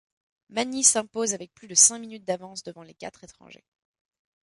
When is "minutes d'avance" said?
1.99-2.63